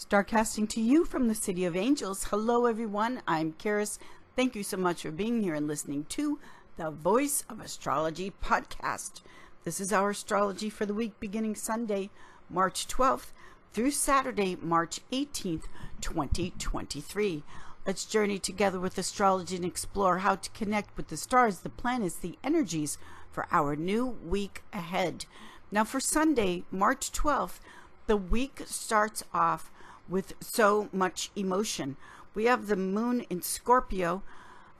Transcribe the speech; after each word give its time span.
Starcasting 0.00 0.66
to 0.70 0.80
you 0.80 1.04
from 1.04 1.28
the 1.28 1.34
City 1.34 1.66
of 1.66 1.76
Angels. 1.76 2.24
Hello, 2.24 2.64
everyone. 2.64 3.20
I'm 3.28 3.52
Karis. 3.52 3.98
Thank 4.34 4.56
you 4.56 4.62
so 4.62 4.78
much 4.78 5.02
for 5.02 5.10
being 5.10 5.42
here 5.42 5.54
and 5.54 5.68
listening 5.68 6.06
to 6.08 6.38
the 6.78 6.90
Voice 6.90 7.44
of 7.50 7.60
Astrology 7.60 8.32
podcast. 8.42 9.20
This 9.64 9.78
is 9.78 9.92
our 9.92 10.08
astrology 10.08 10.70
for 10.70 10.86
the 10.86 10.94
week 10.94 11.20
beginning 11.20 11.54
Sunday, 11.54 12.08
March 12.48 12.88
12th 12.88 13.32
through 13.74 13.90
Saturday, 13.90 14.56
March 14.62 15.00
18th, 15.12 15.64
2023. 16.00 17.42
Let's 17.86 18.06
journey 18.06 18.38
together 18.38 18.80
with 18.80 18.96
astrology 18.96 19.56
and 19.56 19.66
explore 19.66 20.20
how 20.20 20.36
to 20.36 20.50
connect 20.52 20.96
with 20.96 21.08
the 21.08 21.18
stars, 21.18 21.58
the 21.58 21.68
planets, 21.68 22.16
the 22.16 22.38
energies 22.42 22.96
for 23.30 23.46
our 23.52 23.76
new 23.76 24.06
week 24.06 24.62
ahead. 24.72 25.26
Now, 25.70 25.84
for 25.84 26.00
Sunday, 26.00 26.64
March 26.70 27.12
12th, 27.12 27.60
the 28.06 28.16
week 28.16 28.62
starts 28.64 29.22
off 29.34 29.70
with 30.10 30.34
so 30.40 30.88
much 30.92 31.30
emotion. 31.34 31.96
We 32.34 32.44
have 32.44 32.66
the 32.66 32.76
moon 32.76 33.22
in 33.30 33.40
Scorpio, 33.40 34.22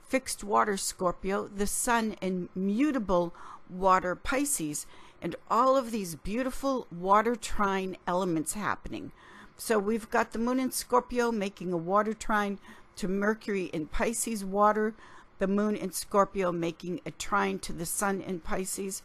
fixed 0.07 0.43
water 0.43 0.77
Scorpio, 0.77 1.47
the 1.47 1.65
sun 1.65 2.15
in 2.21 2.49
mutable 2.53 3.33
water 3.69 4.15
Pisces, 4.15 4.85
and 5.21 5.35
all 5.49 5.77
of 5.77 5.91
these 5.91 6.15
beautiful 6.15 6.85
water 6.91 7.35
trine 7.35 7.95
elements 8.05 8.53
happening. 8.53 9.11
So 9.55 9.79
we've 9.79 10.09
got 10.09 10.31
the 10.31 10.39
moon 10.39 10.59
in 10.59 10.71
Scorpio 10.71 11.31
making 11.31 11.71
a 11.71 11.77
water 11.77 12.13
trine 12.13 12.59
to 12.97 13.07
Mercury 13.07 13.65
in 13.65 13.85
Pisces 13.85 14.43
water, 14.43 14.93
the 15.39 15.47
moon 15.47 15.75
in 15.75 15.91
Scorpio 15.91 16.51
making 16.51 17.01
a 17.05 17.11
trine 17.11 17.59
to 17.59 17.73
the 17.73 17.85
sun 17.85 18.21
in 18.21 18.39
Pisces, 18.39 19.01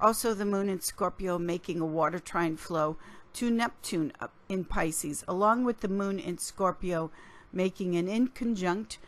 also 0.00 0.34
the 0.34 0.44
moon 0.44 0.68
in 0.68 0.80
Scorpio 0.80 1.38
making 1.38 1.80
a 1.80 1.86
water 1.86 2.18
trine 2.18 2.56
flow 2.56 2.96
to 3.34 3.50
Neptune 3.50 4.12
in 4.48 4.64
Pisces, 4.64 5.24
along 5.28 5.64
with 5.64 5.80
the 5.80 5.88
moon 5.88 6.18
in 6.18 6.38
Scorpio, 6.38 7.10
making 7.52 7.96
an 7.96 8.06
inconjunct 8.06 8.98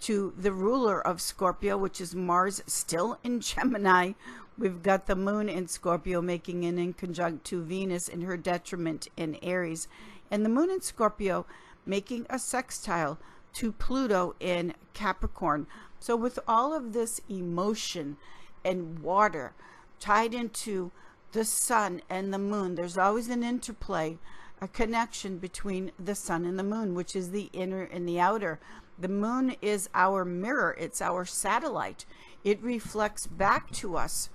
to 0.00 0.32
the 0.36 0.52
ruler 0.52 1.04
of 1.04 1.20
Scorpio, 1.20 1.76
which 1.76 2.00
is 2.00 2.14
Mars, 2.14 2.62
still 2.66 3.18
in 3.24 3.40
Gemini. 3.40 4.12
We've 4.56 4.82
got 4.82 5.06
the 5.06 5.16
moon 5.16 5.48
in 5.48 5.68
Scorpio 5.68 6.20
making 6.20 6.64
an 6.64 6.76
inconjunct 6.76 7.44
to 7.44 7.62
Venus 7.62 8.08
in 8.08 8.22
her 8.22 8.36
detriment 8.36 9.08
in 9.16 9.38
Aries, 9.42 9.88
and 10.30 10.44
the 10.44 10.50
moon 10.50 10.70
in 10.70 10.80
Scorpio 10.80 11.46
making 11.86 12.26
a 12.28 12.38
sextile 12.38 13.18
to 13.54 13.72
Pluto 13.72 14.34
in 14.40 14.74
Capricorn. 14.94 15.66
So, 16.00 16.16
with 16.16 16.38
all 16.46 16.74
of 16.74 16.92
this 16.92 17.20
emotion 17.28 18.16
and 18.64 18.98
water 19.00 19.52
tied 19.98 20.34
into 20.34 20.92
the 21.32 21.44
sun 21.44 22.02
and 22.08 22.32
the 22.32 22.38
moon. 22.38 22.74
There's 22.74 22.98
always 22.98 23.28
an 23.28 23.42
interplay, 23.42 24.18
a 24.60 24.68
connection 24.68 25.38
between 25.38 25.92
the 25.98 26.14
sun 26.14 26.44
and 26.44 26.58
the 26.58 26.64
moon, 26.64 26.94
which 26.94 27.14
is 27.14 27.30
the 27.30 27.50
inner 27.52 27.82
and 27.82 28.08
the 28.08 28.20
outer. 28.20 28.58
The 28.98 29.08
moon 29.08 29.56
is 29.62 29.88
our 29.94 30.24
mirror, 30.24 30.76
it's 30.78 31.00
our 31.00 31.24
satellite. 31.24 32.04
It 32.44 32.62
reflects 32.62 33.26
back 33.26 33.70
to 33.72 33.96
us 33.96 34.30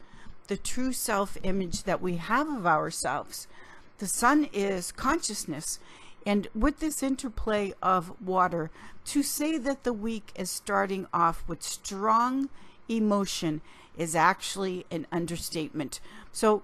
the 0.47 0.57
true 0.57 0.93
self 0.93 1.37
image 1.43 1.83
that 1.83 2.01
we 2.01 2.17
have 2.17 2.47
of 2.47 2.65
ourselves. 2.65 3.47
The 3.97 4.07
sun 4.07 4.49
is 4.53 4.91
consciousness. 4.91 5.79
And 6.25 6.47
with 6.55 6.79
this 6.79 7.03
interplay 7.03 7.73
of 7.81 8.13
water, 8.21 8.71
to 9.05 9.23
say 9.23 9.57
that 9.57 9.83
the 9.83 9.93
week 9.93 10.31
is 10.35 10.49
starting 10.49 11.07
off 11.13 11.43
with 11.47 11.61
strong 11.61 12.49
emotion 12.87 13.61
is 13.97 14.15
actually 14.15 14.85
an 14.89 15.05
understatement. 15.11 15.99
So, 16.31 16.63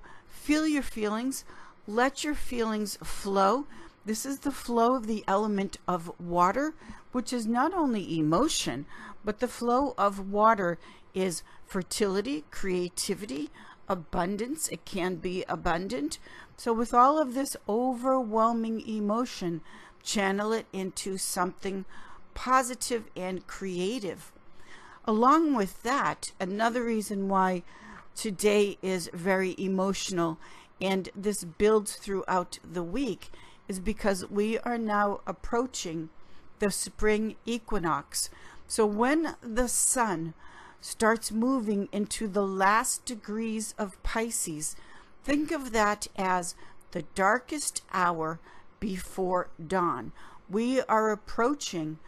Feel 0.49 0.65
your 0.65 0.81
feelings. 0.81 1.45
Let 1.85 2.23
your 2.23 2.33
feelings 2.33 2.97
flow. 3.03 3.67
This 4.03 4.25
is 4.25 4.39
the 4.39 4.51
flow 4.51 4.95
of 4.95 5.05
the 5.05 5.23
element 5.27 5.77
of 5.87 6.11
water, 6.19 6.73
which 7.11 7.31
is 7.31 7.45
not 7.45 7.71
only 7.75 8.17
emotion, 8.17 8.87
but 9.23 9.41
the 9.41 9.47
flow 9.47 9.93
of 9.95 10.31
water 10.31 10.79
is 11.13 11.43
fertility, 11.67 12.45
creativity, 12.49 13.51
abundance. 13.87 14.67
It 14.69 14.85
can 14.85 15.17
be 15.17 15.45
abundant. 15.47 16.17
So, 16.57 16.73
with 16.73 16.95
all 16.95 17.21
of 17.21 17.35
this 17.35 17.55
overwhelming 17.69 18.81
emotion, 18.89 19.61
channel 20.01 20.51
it 20.51 20.65
into 20.73 21.19
something 21.19 21.85
positive 22.33 23.03
and 23.15 23.45
creative. 23.45 24.31
Along 25.05 25.53
with 25.53 25.83
that, 25.83 26.31
another 26.39 26.83
reason 26.83 27.29
why 27.29 27.61
today 28.19 28.77
is 28.81 29.09
very 29.13 29.55
emotional 29.57 30.37
and 30.81 31.07
this 31.15 31.45
builds 31.45 31.95
throughout 31.95 32.59
the 32.69 32.83
week 32.83 33.29
is 33.69 33.79
because 33.79 34.29
we 34.29 34.59
are 34.59 34.77
now 34.77 35.21
approaching 35.25 36.09
the 36.59 36.69
spring 36.69 37.37
equinox. 37.45 38.29
So 38.67 38.85
when 38.85 39.37
the 39.41 39.69
sun 39.69 40.33
starts 40.81 41.31
moving 41.31 41.87
into 41.93 42.27
the 42.27 42.45
last 42.45 43.05
degrees 43.05 43.73
of 43.77 44.03
Pisces, 44.03 44.75
think 45.23 45.51
of 45.51 45.71
that 45.71 46.07
as 46.17 46.55
the 46.91 47.03
darkest 47.15 47.83
hour 47.93 48.37
before 48.81 49.47
dawn. 49.65 50.11
We 50.49 50.81
are 50.81 51.11
approaching 51.11 51.99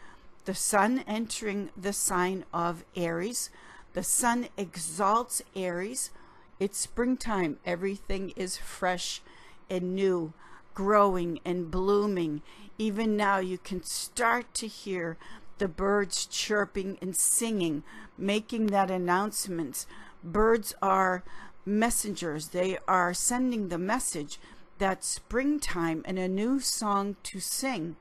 the 0.44 0.56
sun 0.56 1.06
entering 1.08 1.70
the 1.78 1.94
sign 1.94 2.44
of 2.54 2.84
Aries. 2.98 3.50
The 3.94 4.04
sun 4.04 4.48
exalts 4.58 5.42
Aries. 5.56 6.12
It's 6.60 6.78
springtime. 6.78 7.58
Everything 7.66 8.32
is 8.36 8.58
fresh 8.58 9.22
and 9.70 9.96
new, 9.96 10.34
growing 10.74 11.40
and 11.44 11.70
blooming. 11.70 12.42
Even 12.78 13.18
now, 13.18 13.40
you 13.40 13.58
can 13.58 13.84
start 13.84 14.54
to 14.56 14.68
hear 14.68 15.18
the 15.58 15.68
birds 15.68 16.26
chirping 16.26 16.98
and 17.02 17.16
singing, 17.16 17.84
making 18.18 18.68
that 18.68 18.90
announcement. 18.90 19.86
Birds 20.24 20.74
are 20.82 21.24
messengers, 21.66 22.48
they 22.48 22.78
are 22.88 23.14
sending 23.14 23.68
the 23.68 23.78
message 23.78 24.40
that 24.80 25.04
springtime 25.04 26.02
and 26.06 26.18
a 26.18 26.28
new 26.28 26.60
song 26.60 27.16
to 27.24 27.40
sing 27.40 27.96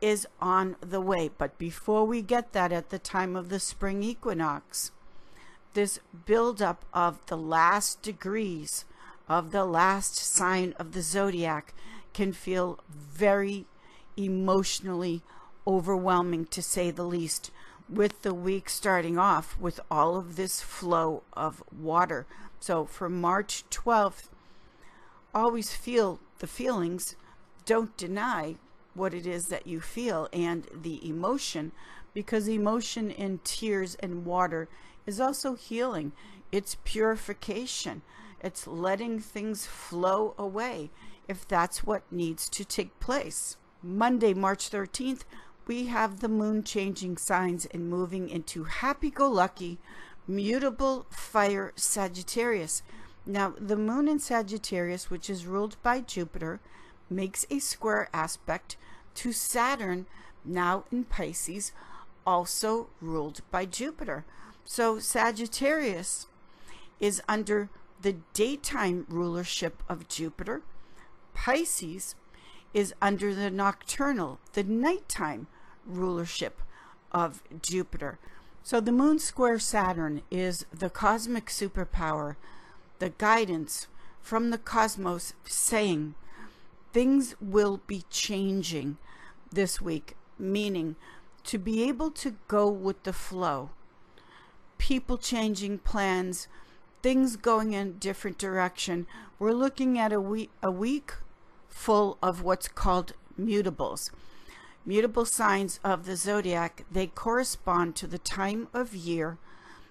is 0.00 0.26
on 0.40 0.76
the 0.80 1.00
way. 1.00 1.30
But 1.36 1.58
before 1.58 2.04
we 2.04 2.22
get 2.22 2.52
that 2.52 2.72
at 2.72 2.90
the 2.90 2.98
time 2.98 3.36
of 3.36 3.48
the 3.48 3.60
spring 3.60 4.02
equinox, 4.02 4.92
this 5.74 6.00
buildup 6.26 6.84
of 6.92 7.24
the 7.26 7.36
last 7.36 8.02
degrees 8.02 8.84
of 9.28 9.50
the 9.50 9.64
last 9.64 10.16
sign 10.16 10.74
of 10.78 10.92
the 10.92 11.02
zodiac 11.02 11.74
can 12.14 12.32
feel 12.32 12.78
very 12.88 13.66
emotionally 14.16 15.22
overwhelming 15.66 16.46
to 16.46 16.62
say 16.62 16.90
the 16.90 17.04
least 17.04 17.50
with 17.88 18.22
the 18.22 18.34
week 18.34 18.68
starting 18.68 19.18
off 19.18 19.58
with 19.60 19.80
all 19.90 20.16
of 20.16 20.36
this 20.36 20.60
flow 20.60 21.22
of 21.34 21.62
water. 21.76 22.26
So 22.60 22.84
for 22.84 23.08
March 23.08 23.64
12th, 23.70 24.28
always 25.34 25.74
feel 25.74 26.18
the 26.38 26.46
feelings. 26.46 27.16
Don't 27.64 27.96
deny 27.96 28.56
what 28.94 29.14
it 29.14 29.26
is 29.26 29.48
that 29.48 29.66
you 29.66 29.80
feel 29.80 30.28
and 30.32 30.66
the 30.72 31.06
emotion 31.08 31.72
because 32.14 32.48
emotion 32.48 33.10
in 33.10 33.38
tears 33.44 33.94
and 33.96 34.24
water 34.24 34.68
is 35.06 35.20
also 35.20 35.54
healing. 35.54 36.12
It's 36.50 36.76
purification. 36.84 38.02
It's 38.42 38.66
letting 38.66 39.20
things 39.20 39.66
flow 39.66 40.34
away 40.38 40.90
if 41.28 41.46
that's 41.46 41.84
what 41.84 42.10
needs 42.10 42.48
to 42.48 42.64
take 42.64 42.98
place. 43.00 43.56
Monday, 43.82 44.34
March 44.34 44.70
13th, 44.70 45.22
we 45.66 45.86
have 45.86 46.20
the 46.20 46.28
moon 46.28 46.64
changing 46.64 47.18
signs 47.18 47.66
and 47.66 47.90
moving 47.90 48.28
into 48.28 48.64
happy 48.64 49.10
go 49.10 49.28
lucky, 49.28 49.78
mutable 50.26 51.06
fire 51.10 51.72
Sagittarius. 51.76 52.82
Now, 53.26 53.54
the 53.58 53.76
moon 53.76 54.08
in 54.08 54.18
Sagittarius, 54.18 55.10
which 55.10 55.28
is 55.28 55.46
ruled 55.46 55.76
by 55.82 56.00
Jupiter, 56.00 56.60
makes 57.10 57.46
a 57.50 57.58
square 57.58 58.08
aspect 58.12 58.76
to 59.14 59.32
Saturn, 59.32 60.06
now 60.44 60.84
in 60.92 61.04
Pisces, 61.04 61.72
also 62.26 62.88
ruled 63.00 63.40
by 63.50 63.64
Jupiter. 63.64 64.24
So 64.64 64.98
Sagittarius 64.98 66.26
is 67.00 67.22
under 67.28 67.70
the 68.00 68.16
daytime 68.32 69.06
rulership 69.08 69.82
of 69.88 70.08
Jupiter. 70.08 70.62
Pisces 71.34 72.14
is 72.74 72.94
under 73.00 73.34
the 73.34 73.50
nocturnal, 73.50 74.38
the 74.52 74.62
nighttime 74.62 75.46
rulership 75.86 76.60
of 77.12 77.42
Jupiter. 77.62 78.18
So 78.62 78.80
the 78.80 78.92
moon 78.92 79.18
square 79.18 79.58
Saturn 79.58 80.22
is 80.30 80.66
the 80.72 80.90
cosmic 80.90 81.46
superpower, 81.46 82.36
the 82.98 83.10
guidance 83.10 83.86
from 84.20 84.50
the 84.50 84.58
cosmos 84.58 85.32
saying 85.44 86.14
things 86.92 87.34
will 87.40 87.80
be 87.86 88.04
changing 88.10 88.96
this 89.50 89.80
week, 89.80 90.16
meaning 90.38 90.96
to 91.44 91.58
be 91.58 91.82
able 91.84 92.10
to 92.10 92.36
go 92.46 92.68
with 92.68 93.02
the 93.04 93.12
flow, 93.12 93.70
people 94.76 95.16
changing 95.16 95.78
plans, 95.78 96.48
things 97.02 97.36
going 97.36 97.72
in 97.72 97.88
a 97.88 97.92
different 97.92 98.38
direction. 98.38 99.06
We're 99.38 99.52
looking 99.52 99.98
at 99.98 100.12
a 100.12 100.20
week, 100.20 100.50
a 100.62 100.70
week 100.70 101.14
full 101.68 102.18
of 102.22 102.42
what's 102.42 102.68
called 102.68 103.12
mutables. 103.40 104.10
Mutable 104.84 105.24
signs 105.24 105.80
of 105.84 106.06
the 106.06 106.16
zodiac, 106.16 106.84
they 106.90 107.06
correspond 107.06 107.94
to 107.96 108.06
the 108.06 108.18
time 108.18 108.68
of 108.72 108.94
year 108.94 109.38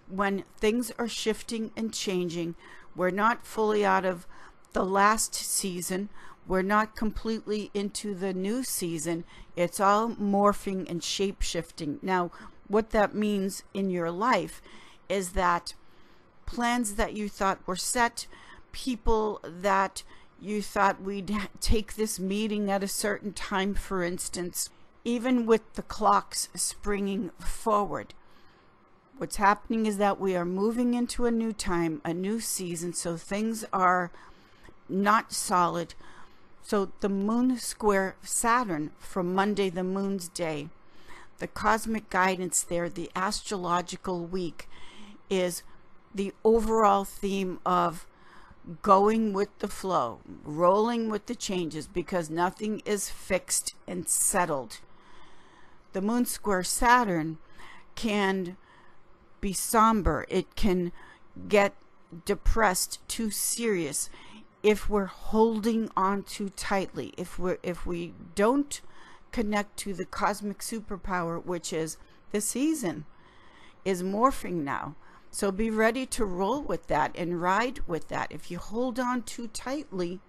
when 0.10 0.44
things 0.58 0.92
are 0.98 1.08
shifting 1.08 1.72
and 1.76 1.94
changing. 1.94 2.56
We're 2.96 3.12
not 3.12 3.46
fully 3.46 3.86
out 3.86 4.06
of 4.06 4.26
the 4.74 4.86
last 4.86 5.36
season. 5.36 6.10
We're 6.48 6.62
not 6.62 6.96
completely 6.96 7.70
into 7.74 8.16
the 8.16 8.34
new 8.34 8.64
season. 8.64 9.26
It's 9.56 9.80
all 9.80 10.10
morphing 10.10 10.90
and 10.90 11.04
shape 11.04 11.42
shifting. 11.42 12.00
Now, 12.02 12.32
what 12.68 12.92
that 12.92 13.14
means 13.14 13.64
in 13.74 13.90
your 13.90 14.12
life 14.12 14.62
is 15.10 15.32
that 15.32 15.74
plans 16.46 16.96
that 16.96 17.14
you 17.14 17.28
thought 17.28 17.60
were 17.66 17.76
set, 17.76 18.28
people 18.72 19.40
that 19.44 20.04
you 20.40 20.62
thought 20.62 21.02
we'd 21.02 21.36
take 21.60 21.96
this 21.96 22.20
meeting 22.20 22.72
at 22.72 22.84
a 22.84 22.88
certain 22.88 23.34
time, 23.34 23.74
for 23.74 24.04
instance, 24.04 24.70
even 25.04 25.46
with 25.46 25.74
the 25.74 25.82
clocks 25.82 26.50
springing 26.56 27.32
forward. 27.40 28.14
What's 29.18 29.38
happening 29.38 29.86
is 29.86 29.98
that 29.98 30.20
we 30.20 30.36
are 30.36 30.46
moving 30.46 30.94
into 30.94 31.26
a 31.26 31.32
new 31.32 31.52
time, 31.52 32.02
a 32.06 32.14
new 32.14 32.40
season, 32.40 32.94
so 32.94 33.18
things 33.18 33.66
are 33.74 34.12
not 34.88 35.34
solid. 35.34 35.96
So 36.68 36.92
the 37.00 37.08
moon 37.08 37.58
square 37.60 38.18
Saturn 38.24 38.92
from 39.00 39.34
Monday, 39.34 39.70
the 39.70 39.86
moon's 39.86 40.28
day, 40.28 40.68
the 41.38 41.48
cosmic 41.48 42.10
guidance 42.10 42.62
there, 42.62 42.90
the 42.90 43.10
astrological 43.16 44.26
week, 44.26 44.68
is 45.30 45.64
the 46.14 46.34
overall 46.44 47.06
theme 47.06 47.62
of 47.66 48.06
going 48.82 49.32
with 49.32 49.48
the 49.60 49.70
flow, 49.70 50.20
rolling 50.44 51.10
with 51.10 51.28
the 51.28 51.36
changes 51.36 51.88
because 51.88 52.30
nothing 52.30 52.82
is 52.84 53.10
fixed 53.10 53.74
and 53.88 54.10
settled. 54.10 54.82
The 55.94 56.02
moon 56.02 56.26
square 56.26 56.64
Saturn 56.64 57.38
can 57.96 58.58
be 59.40 59.54
somber, 59.54 60.26
it 60.28 60.58
can 60.58 60.92
get 61.48 61.76
depressed, 62.26 63.00
too 63.08 63.32
serious 63.32 64.10
if 64.68 64.90
we're 64.90 65.06
holding 65.06 65.90
on 65.96 66.22
too 66.22 66.50
tightly, 66.50 67.14
if 67.16 67.40
we 67.40 67.54
if 67.64 67.86
we 67.86 68.14
don't 68.36 68.82
connect 69.32 69.78
to 69.78 69.94
the 69.94 70.04
cosmic 70.04 70.60
superpower, 70.60 71.42
which 71.42 71.72
is 71.72 71.96
the 72.34 72.42
season 72.42 73.06
is 73.86 74.04
morphing 74.04 74.66
now. 74.66 74.94
So 75.32 75.54
be 75.54 75.70
ready 75.70 76.06
to 76.08 76.26
roll 76.26 76.62
with 76.62 76.88
that 76.88 77.16
and 77.16 77.42
ride 77.42 77.80
with 77.88 78.10
that. 78.10 78.30
If 78.30 78.52
you 78.52 78.58
hold 78.58 79.00
on 79.00 79.22
too 79.22 79.48
tightly 79.48 80.20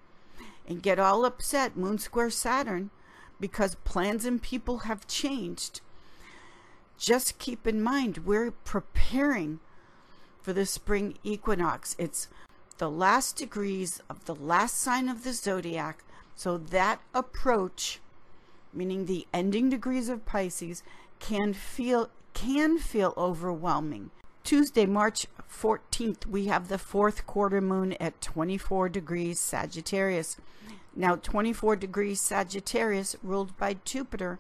and 0.69 0.85
get 0.85 1.00
all 1.00 1.25
upset, 1.25 1.76
Moon 1.76 1.99
Square 1.99 2.31
Saturn, 2.31 2.90
because 3.40 3.75
plans 3.82 4.25
and 4.25 4.40
people 4.40 4.79
have 4.79 5.08
changed, 5.08 5.81
just 6.96 7.40
keep 7.40 7.67
in 7.67 7.82
mind 7.82 8.19
we're 8.19 8.52
preparing 8.52 9.58
for 10.40 10.52
the 10.52 10.64
spring 10.64 11.19
equinox. 11.25 11.96
It's 11.99 12.29
the 12.79 12.91
last 12.91 13.37
degrees 13.37 14.01
of 14.09 14.25
the 14.25 14.35
last 14.35 14.79
sign 14.79 15.09
of 15.09 15.25
the 15.25 15.33
zodiac. 15.33 16.05
So 16.35 16.57
that 16.57 17.01
approach, 17.13 18.01
meaning 18.73 19.07
the 19.07 19.27
ending 19.35 19.69
degrees 19.69 20.09
of 20.09 20.25
Pisces, 20.25 20.83
can 21.19 21.53
feel 21.53 22.11
can 22.35 22.79
feel 22.79 23.15
overwhelming. 23.17 24.11
Tuesday, 24.45 24.87
March 24.87 25.27
14th, 25.51 26.25
we 26.25 26.47
have 26.47 26.69
the 26.69 26.79
fourth 26.79 27.27
quarter 27.27 27.61
moon 27.61 27.95
at 27.95 28.21
24 28.21 28.89
degrees 28.89 29.41
Sagittarius. 29.41 30.37
Now, 30.95 31.17
24 31.17 31.77
degrees 31.77 32.21
Sagittarius, 32.21 33.17
ruled 33.23 33.57
by 33.57 33.77
Jupiter, 33.85 34.39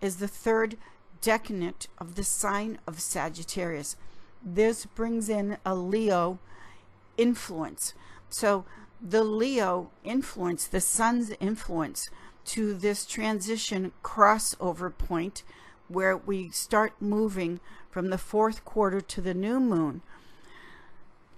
is 0.00 0.16
the 0.16 0.28
third 0.28 0.76
decanate 1.20 1.86
of 1.98 2.16
the 2.16 2.24
sign 2.24 2.78
of 2.86 3.00
Sagittarius. 3.00 3.96
This 4.44 4.84
brings 4.84 5.28
in 5.28 5.56
a 5.64 5.76
Leo 5.76 6.40
influence. 7.16 7.94
So, 8.28 8.64
the 9.00 9.24
Leo 9.24 9.90
influence, 10.04 10.66
the 10.66 10.80
sun's 10.80 11.32
influence 11.40 12.08
to 12.44 12.74
this 12.74 13.04
transition 13.04 13.92
crossover 14.02 14.96
point 14.96 15.42
where 15.88 16.16
we 16.16 16.50
start 16.50 16.92
moving 17.00 17.60
from 17.90 18.10
the 18.10 18.18
fourth 18.18 18.64
quarter 18.64 19.00
to 19.00 19.20
the 19.20 19.34
new 19.34 19.60
moon. 19.60 20.02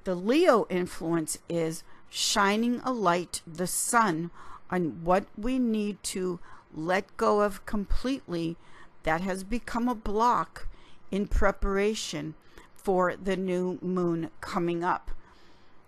The 0.05 0.15
Leo 0.15 0.67
influence 0.69 1.39
is 1.49 1.83
shining 2.11 2.81
a 2.85 2.93
light, 2.93 3.41
the 3.47 3.67
sun, 3.67 4.31
on 4.71 5.05
what 5.05 5.27
we 5.37 5.59
need 5.59 6.03
to 6.03 6.39
let 6.75 7.17
go 7.17 7.41
of 7.41 7.65
completely 7.67 8.57
that 9.03 9.21
has 9.21 9.45
become 9.45 9.89
a 9.89 9.95
block 9.95 10.69
in 11.11 11.27
preparation 11.27 12.35
for 12.75 13.17
the 13.17 13.37
new 13.37 13.79
moon 13.81 14.31
coming 14.41 14.85
up. 14.85 15.11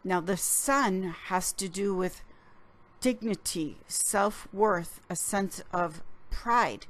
Now, 0.06 0.20
the 0.20 0.36
sun 0.36 1.16
has 1.24 1.52
to 1.54 1.68
do 1.68 1.92
with 1.92 2.22
dignity, 3.00 3.78
self 3.88 4.46
worth, 4.52 5.00
a 5.10 5.16
sense 5.16 5.64
of 5.72 6.00
pride. 6.30 6.86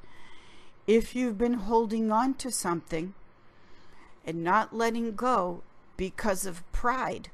If 0.86 1.16
you've 1.16 1.38
been 1.38 1.54
holding 1.54 2.12
on 2.12 2.34
to 2.34 2.50
something, 2.50 3.14
and 4.26 4.44
not 4.44 4.76
letting 4.76 5.14
go 5.14 5.62
because 5.96 6.44
of 6.44 6.70
pride. 6.72 7.30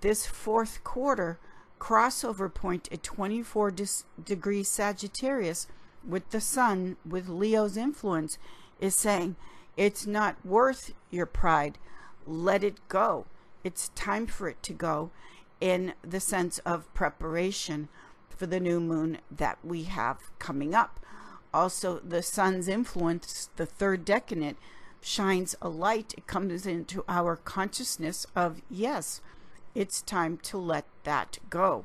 This 0.00 0.26
fourth 0.26 0.82
quarter 0.82 1.38
crossover 1.78 2.52
point 2.52 2.88
at 2.90 3.04
24 3.04 3.70
dis- 3.70 4.04
degrees 4.24 4.68
Sagittarius 4.68 5.68
with 6.04 6.28
the 6.30 6.40
sun, 6.40 6.96
with 7.08 7.28
Leo's 7.28 7.76
influence, 7.76 8.36
is 8.80 8.96
saying 8.96 9.36
it's 9.76 10.08
not 10.08 10.44
worth 10.44 10.92
your 11.08 11.26
pride. 11.26 11.78
Let 12.26 12.64
it 12.64 12.88
go. 12.88 13.26
It's 13.62 13.90
time 13.90 14.26
for 14.26 14.48
it 14.48 14.62
to 14.64 14.72
go 14.72 15.10
in 15.60 15.94
the 16.02 16.20
sense 16.20 16.58
of 16.60 16.92
preparation 16.94 17.88
for 18.28 18.46
the 18.46 18.60
new 18.60 18.80
moon 18.80 19.18
that 19.30 19.58
we 19.62 19.84
have 19.84 20.18
coming 20.38 20.74
up. 20.74 20.98
Also, 21.52 21.98
the 21.98 22.22
sun's 22.22 22.68
influence, 22.68 23.50
the 23.56 23.66
third 23.66 24.04
decanate, 24.04 24.56
shines 25.02 25.54
a 25.60 25.68
light, 25.68 26.14
it 26.16 26.26
comes 26.26 26.66
into 26.66 27.04
our 27.08 27.36
consciousness 27.36 28.26
of, 28.36 28.62
yes, 28.70 29.20
it's 29.74 30.02
time 30.02 30.36
to 30.38 30.58
let 30.58 30.84
that 31.04 31.38
go 31.48 31.84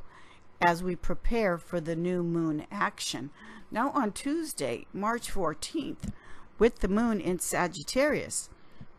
as 0.62 0.84
we 0.84 0.96
prepare 0.96 1.58
for 1.58 1.80
the 1.82 1.96
new 1.96 2.24
moon 2.24 2.66
action. 2.72 3.30
Now, 3.72 3.92
on 3.92 4.12
Tuesday, 4.12 4.86
March 4.94 5.34
14th, 5.34 6.12
with 6.58 6.80
the 6.80 6.88
moon 6.88 7.20
in 7.20 7.40
Sagittarius, 7.40 8.50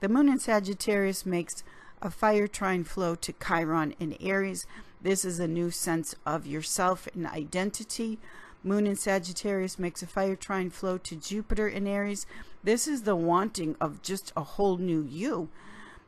the 0.00 0.08
moon 0.08 0.28
in 0.28 0.38
Sagittarius 0.38 1.24
makes 1.24 1.64
a 2.02 2.10
fire 2.10 2.46
trine 2.46 2.84
flow 2.84 3.14
to 3.14 3.32
Chiron 3.32 3.94
in 3.98 4.16
Aries. 4.20 4.66
This 5.00 5.24
is 5.24 5.40
a 5.40 5.48
new 5.48 5.70
sense 5.70 6.14
of 6.24 6.46
yourself 6.46 7.08
and 7.14 7.26
identity. 7.26 8.18
Moon 8.62 8.86
in 8.86 8.96
Sagittarius 8.96 9.78
makes 9.78 10.02
a 10.02 10.06
fire 10.06 10.36
trine 10.36 10.70
flow 10.70 10.98
to 10.98 11.16
Jupiter 11.16 11.68
in 11.68 11.86
Aries. 11.86 12.26
This 12.64 12.88
is 12.88 13.02
the 13.02 13.16
wanting 13.16 13.76
of 13.80 14.02
just 14.02 14.32
a 14.36 14.42
whole 14.42 14.76
new 14.76 15.02
you. 15.02 15.48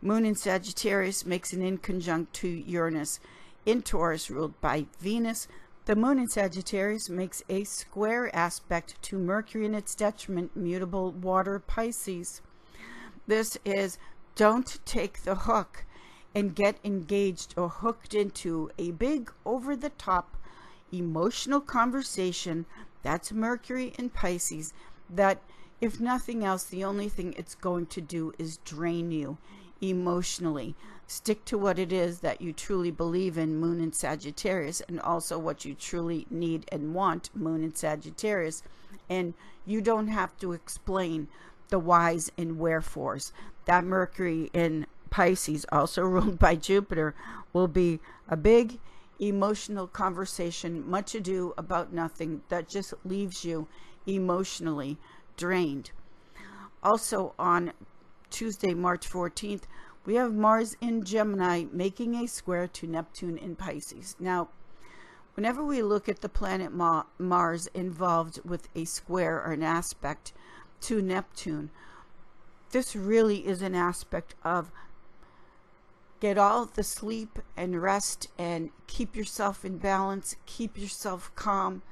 Moon 0.02 0.24
in 0.24 0.34
Sagittarius 0.34 1.24
makes 1.24 1.52
an 1.52 1.60
inconjunct 1.60 2.32
to 2.32 2.48
Uranus 2.48 3.20
in 3.64 3.82
Taurus, 3.82 4.30
ruled 4.30 4.60
by 4.60 4.86
Venus. 5.00 5.48
The 5.84 5.96
moon 5.96 6.18
in 6.18 6.28
Sagittarius 6.28 7.08
makes 7.08 7.42
a 7.48 7.64
square 7.64 8.34
aspect 8.34 9.00
to 9.02 9.18
Mercury 9.18 9.64
in 9.64 9.74
its 9.74 9.94
detriment, 9.94 10.56
mutable 10.56 11.12
water 11.12 11.58
Pisces. 11.58 12.42
This 13.26 13.58
is 13.64 13.98
don't 14.38 14.78
take 14.84 15.24
the 15.24 15.34
hook 15.34 15.84
and 16.32 16.54
get 16.54 16.76
engaged 16.84 17.54
or 17.56 17.68
hooked 17.68 18.14
into 18.14 18.70
a 18.78 18.92
big 18.92 19.32
over 19.44 19.74
the 19.74 19.90
top 19.90 20.36
emotional 20.92 21.60
conversation. 21.60 22.64
That's 23.02 23.32
Mercury 23.32 23.92
in 23.98 24.10
Pisces 24.10 24.72
that 25.10 25.42
if 25.80 25.98
nothing 25.98 26.44
else, 26.44 26.62
the 26.62 26.84
only 26.84 27.08
thing 27.08 27.34
it's 27.36 27.56
going 27.56 27.86
to 27.86 28.00
do 28.00 28.32
is 28.38 28.58
drain 28.58 29.10
you 29.10 29.38
emotionally. 29.80 30.76
Stick 31.08 31.44
to 31.46 31.58
what 31.58 31.80
it 31.80 31.92
is 31.92 32.20
that 32.20 32.40
you 32.40 32.52
truly 32.52 32.92
believe 32.92 33.36
in, 33.36 33.56
Moon 33.56 33.80
and 33.80 33.94
Sagittarius, 33.94 34.80
and 34.82 35.00
also 35.00 35.36
what 35.36 35.64
you 35.64 35.74
truly 35.74 36.28
need 36.30 36.64
and 36.70 36.94
want, 36.94 37.30
Moon 37.34 37.64
and 37.64 37.76
Sagittarius. 37.76 38.62
And 39.08 39.34
you 39.66 39.80
don't 39.80 40.08
have 40.08 40.38
to 40.38 40.52
explain 40.52 41.26
the 41.70 41.78
whys 41.78 42.30
and 42.38 42.58
wherefores. 42.58 43.32
That 43.68 43.84
Mercury 43.84 44.50
in 44.54 44.86
Pisces, 45.10 45.66
also 45.70 46.02
ruled 46.06 46.38
by 46.38 46.56
Jupiter, 46.56 47.14
will 47.52 47.68
be 47.68 48.00
a 48.26 48.36
big 48.36 48.80
emotional 49.20 49.86
conversation, 49.86 50.88
much 50.88 51.14
ado 51.14 51.52
about 51.58 51.92
nothing, 51.92 52.40
that 52.48 52.68
just 52.68 52.94
leaves 53.04 53.44
you 53.44 53.68
emotionally 54.06 54.96
drained. 55.36 55.90
Also 56.82 57.34
on 57.38 57.72
Tuesday, 58.30 58.72
March 58.72 59.08
14th, 59.08 59.64
we 60.06 60.14
have 60.14 60.32
Mars 60.32 60.74
in 60.80 61.04
Gemini 61.04 61.64
making 61.70 62.14
a 62.14 62.26
square 62.26 62.66
to 62.68 62.86
Neptune 62.86 63.36
in 63.36 63.54
Pisces. 63.54 64.16
Now, 64.18 64.48
Whenever 65.34 65.62
we 65.62 65.82
look 65.82 66.08
at 66.08 66.20
the 66.20 66.28
planet 66.28 66.72
Ma- 66.72 67.04
Mars 67.16 67.68
involved 67.68 68.40
with 68.44 68.68
a 68.74 68.84
square 68.84 69.36
or 69.36 69.52
an 69.52 69.62
aspect 69.62 70.32
to 70.80 71.00
Neptune, 71.00 71.70
this 72.70 72.94
really 72.94 73.46
is 73.46 73.62
an 73.62 73.74
aspect 73.74 74.34
of 74.44 74.70
get 76.20 76.36
all 76.36 76.66
the 76.66 76.82
sleep 76.82 77.38
and 77.56 77.80
rest 77.80 78.28
and 78.38 78.70
keep 78.86 79.14
yourself 79.16 79.64
in 79.64 79.78
balance, 79.78 80.36
keep 80.46 80.76
yourself 80.76 81.30
calm, 81.34 81.82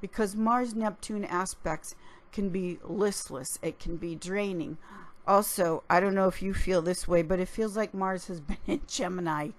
because 0.00 0.36
Mars 0.36 0.74
Neptune 0.74 1.24
aspects 1.24 1.94
can 2.32 2.48
be 2.48 2.78
listless, 2.84 3.58
it 3.62 3.78
can 3.78 3.96
be 3.96 4.14
draining. 4.14 4.78
Also, 5.26 5.82
I 5.88 6.00
don't 6.00 6.14
know 6.14 6.28
if 6.28 6.42
you 6.42 6.54
feel 6.54 6.82
this 6.82 7.06
way, 7.06 7.22
but 7.22 7.38
it 7.38 7.48
feels 7.48 7.76
like 7.76 7.94
Mars 7.94 8.26
has 8.26 8.40
been 8.40 8.58
in 8.66 8.80
Gemini 8.86 9.50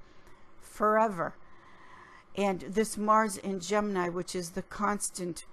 forever. 0.59 1.35
And 2.35 2.61
this 2.61 2.97
Mars 2.97 3.37
in 3.37 3.59
Gemini, 3.59 4.09
which 4.09 4.35
is 4.35 4.51
the 4.51 4.63
constant 4.63 5.45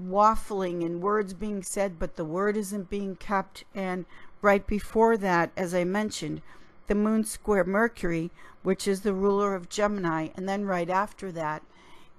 waffling 0.00 0.84
and 0.84 1.02
words 1.02 1.34
being 1.34 1.62
said, 1.62 1.98
but 1.98 2.16
the 2.16 2.24
word 2.24 2.56
isn't 2.56 2.90
being 2.90 3.16
kept. 3.16 3.64
And 3.74 4.06
right 4.42 4.66
before 4.66 5.16
that, 5.18 5.50
as 5.56 5.74
I 5.74 5.84
mentioned, 5.84 6.42
the 6.86 6.94
moon 6.94 7.24
square 7.24 7.64
Mercury, 7.64 8.30
which 8.62 8.88
is 8.88 9.02
the 9.02 9.14
ruler 9.14 9.54
of 9.54 9.68
Gemini. 9.68 10.28
And 10.36 10.48
then 10.48 10.64
right 10.64 10.90
after 10.90 11.30
that, 11.32 11.62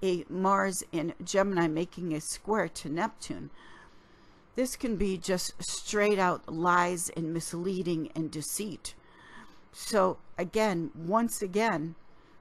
a 0.04 0.26
Mars 0.30 0.84
in 0.92 1.14
Gemini 1.24 1.68
making 1.68 2.14
a 2.14 2.22
square 2.22 2.68
to 2.68 2.90
Neptune. 2.90 3.50
This 4.56 4.76
can 4.76 4.96
be 4.96 5.18
just 5.18 5.54
straight 5.64 6.20
out 6.20 6.52
lies 6.52 7.10
and 7.10 7.34
misleading 7.34 8.12
and 8.16 8.30
deceit. 8.30 8.96
So, 9.72 10.18
again, 10.38 10.92
once 10.96 11.42
again, 11.42 11.96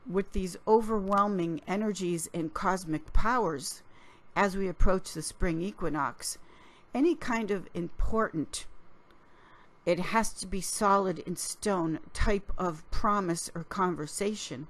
with 0.09 0.33
these 0.33 0.57
overwhelming 0.67 1.61
energies 1.69 2.29
and 2.35 2.53
cosmic 2.53 3.13
powers 3.13 3.83
as 4.41 4.57
we 4.57 4.69
approach 4.69 5.13
the 5.13 5.21
spring 5.21 5.61
equinox, 5.61 6.39
any 6.95 7.15
kind 7.15 7.51
of 7.51 7.69
important, 7.75 8.65
it 9.85 10.01
has 10.01 10.33
to 10.33 10.47
be 10.47 10.63
solid 10.63 11.19
in 11.19 11.37
stone 11.37 11.99
type 12.15 12.51
of 12.57 12.91
promise 12.91 13.51
or 13.55 13.65
conversation. 13.65 14.67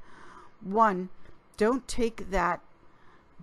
One, 0.60 1.08
don't 1.56 1.86
take 1.86 2.32
that, 2.32 2.60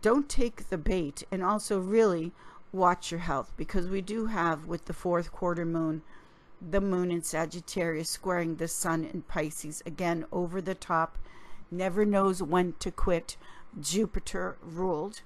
don't 0.01 0.27
take 0.27 0.67
the 0.67 0.77
bait, 0.77 1.23
and 1.31 1.41
also 1.41 1.79
really 1.79 2.33
watch 2.73 3.09
your 3.09 3.21
health 3.21 3.53
because 3.55 3.87
we 3.87 4.01
do 4.01 4.25
have 4.25 4.65
with 4.65 4.83
the 4.83 4.93
fourth 4.93 5.31
quarter 5.31 5.65
moon 5.65 6.01
the 6.59 6.81
moon 6.81 7.09
in 7.09 7.23
Sagittarius 7.23 8.09
squaring 8.09 8.57
the 8.57 8.67
sun 8.67 9.05
in 9.05 9.21
Pisces 9.21 9.81
again 9.85 10.25
over 10.33 10.59
the 10.59 10.75
top 10.75 11.17
never 11.71 12.03
knows 12.03 12.43
when 12.43 12.73
to 12.79 12.91
quit 12.91 13.37
Jupiter 13.79 14.57
ruled 14.61 15.21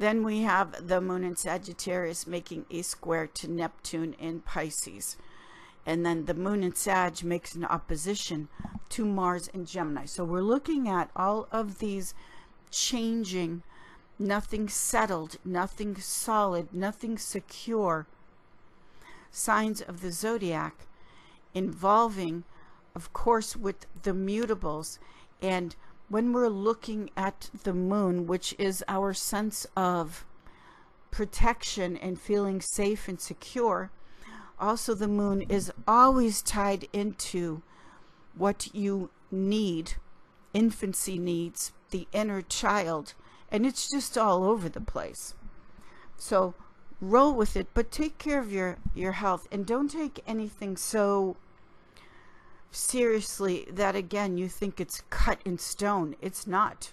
then 0.00 0.24
we 0.24 0.42
have 0.42 0.88
the 0.88 1.00
moon 1.00 1.22
in 1.22 1.36
Sagittarius 1.36 2.26
making 2.26 2.66
a 2.70 2.82
square 2.82 3.28
to 3.28 3.48
Neptune 3.48 4.14
in 4.18 4.40
Pisces 4.40 5.16
and 5.86 6.04
then 6.04 6.24
the 6.24 6.34
moon 6.34 6.64
in 6.64 6.74
Sag 6.74 7.22
makes 7.22 7.54
an 7.54 7.64
opposition 7.64 8.48
to 8.88 9.04
Mars 9.04 9.48
in 9.48 9.64
Gemini 9.64 10.06
so 10.06 10.24
we're 10.24 10.40
looking 10.40 10.88
at 10.88 11.10
all 11.14 11.46
of 11.52 11.78
these 11.78 12.14
changing 12.70 13.62
nothing 14.20 14.68
settled, 14.68 15.36
nothing 15.44 15.96
solid, 15.96 16.72
nothing 16.72 17.16
secure. 17.16 18.06
Signs 19.30 19.80
of 19.80 20.02
the 20.02 20.12
zodiac 20.12 20.86
involving, 21.54 22.44
of 22.94 23.12
course, 23.12 23.56
with 23.56 23.86
the 24.02 24.12
mutables. 24.12 24.98
And 25.40 25.74
when 26.10 26.34
we're 26.34 26.48
looking 26.48 27.08
at 27.16 27.48
the 27.62 27.72
moon, 27.72 28.26
which 28.26 28.54
is 28.58 28.84
our 28.86 29.14
sense 29.14 29.66
of 29.74 30.26
protection 31.10 31.96
and 31.96 32.20
feeling 32.20 32.60
safe 32.60 33.08
and 33.08 33.18
secure, 33.18 33.90
also 34.58 34.92
the 34.94 35.08
moon 35.08 35.40
is 35.42 35.72
always 35.88 36.42
tied 36.42 36.86
into 36.92 37.62
what 38.34 38.68
you 38.74 39.08
need, 39.30 39.94
infancy 40.52 41.18
needs, 41.18 41.72
the 41.90 42.06
inner 42.12 42.42
child 42.42 43.14
and 43.50 43.66
it's 43.66 43.90
just 43.90 44.16
all 44.16 44.44
over 44.44 44.68
the 44.68 44.80
place. 44.80 45.34
So 46.16 46.54
roll 47.00 47.34
with 47.34 47.56
it, 47.56 47.68
but 47.74 47.90
take 47.90 48.18
care 48.18 48.38
of 48.38 48.52
your 48.52 48.78
your 48.94 49.12
health 49.12 49.48
and 49.50 49.66
don't 49.66 49.90
take 49.90 50.22
anything 50.26 50.76
so 50.76 51.36
seriously 52.70 53.66
that 53.70 53.96
again 53.96 54.36
you 54.36 54.48
think 54.48 54.80
it's 54.80 55.02
cut 55.10 55.40
in 55.44 55.58
stone. 55.58 56.16
It's 56.20 56.46
not 56.46 56.92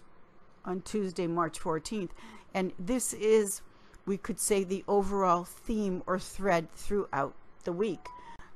on 0.65 0.81
Tuesday, 0.81 1.27
March 1.27 1.59
14th. 1.59 2.09
And 2.53 2.73
this 2.77 3.13
is 3.13 3.61
we 4.05 4.17
could 4.17 4.39
say 4.39 4.63
the 4.63 4.83
overall 4.87 5.43
theme 5.43 6.01
or 6.07 6.17
thread 6.17 6.71
throughout 6.71 7.35
the 7.65 7.73
week. 7.73 8.07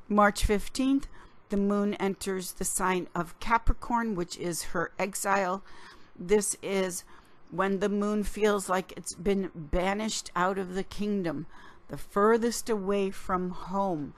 March 0.08 0.48
15th, 0.48 1.06
the 1.50 1.58
moon 1.58 1.94
enters 1.96 2.54
the 2.54 2.66
sign 2.66 3.08
of 3.14 3.38
Capricorn, 3.40 4.16
which 4.16 4.38
is 4.38 4.64
her 4.64 4.92
exile. 4.98 5.62
This 6.18 6.56
is 6.64 7.04
when 7.50 7.80
the 7.80 7.90
moon 7.90 8.24
feels 8.24 8.70
like 8.70 8.94
it's 8.96 9.14
been 9.14 9.52
banished 9.54 10.32
out 10.36 10.58
of 10.58 10.74
the 10.74 10.84
kingdom, 10.84 11.46
the 11.90 11.98
furthest 11.98 12.70
away 12.70 13.12
from 13.12 13.50
home. 13.50 14.14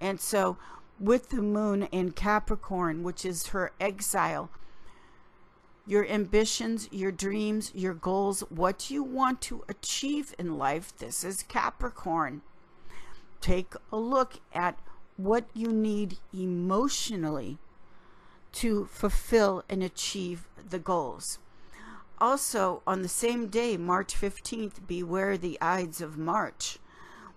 And 0.00 0.20
so, 0.20 0.58
with 0.98 1.30
the 1.30 1.42
moon 1.42 1.84
in 1.84 2.12
Capricorn, 2.12 3.02
which 3.02 3.24
is 3.24 3.48
her 3.48 3.72
exile, 3.80 4.50
your 5.86 6.06
ambitions, 6.06 6.88
your 6.90 7.12
dreams, 7.12 7.70
your 7.74 7.94
goals, 7.94 8.40
what 8.48 8.90
you 8.90 9.02
want 9.02 9.40
to 9.42 9.64
achieve 9.68 10.34
in 10.38 10.56
life, 10.56 10.96
this 10.96 11.24
is 11.24 11.42
Capricorn. 11.42 12.42
Take 13.40 13.74
a 13.92 13.96
look 13.96 14.40
at 14.54 14.78
what 15.16 15.44
you 15.52 15.68
need 15.68 16.16
emotionally 16.32 17.58
to 18.52 18.86
fulfill 18.86 19.64
and 19.68 19.82
achieve 19.82 20.48
the 20.68 20.78
goals. 20.78 21.38
Also, 22.18 22.82
on 22.86 23.02
the 23.02 23.08
same 23.08 23.48
day, 23.48 23.76
March 23.76 24.14
15th, 24.14 24.86
beware 24.86 25.36
the 25.36 25.58
Ides 25.60 26.00
of 26.00 26.16
March. 26.16 26.78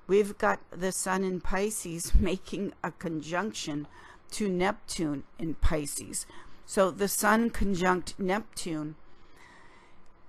We've 0.08 0.38
got 0.38 0.60
the 0.72 0.92
Sun 0.92 1.24
in 1.24 1.42
Pisces 1.42 2.14
making 2.20 2.74
a 2.84 2.92
conjunction 2.92 3.88
to 4.32 4.50
Neptune 4.50 5.24
in 5.38 5.56
Pisces. 5.56 6.26
So 6.66 6.92
the 6.92 7.08
Sun 7.08 7.52
conjunct 7.52 8.20
Neptune, 8.20 8.96